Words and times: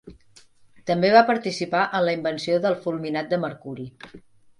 També 0.91 1.11
va 1.15 1.19
participar 1.27 1.81
en 1.99 2.03
la 2.07 2.15
invenció 2.17 2.57
del 2.65 2.79
fulminat 2.87 3.29
de 3.35 3.39
mercuri. 3.45 3.87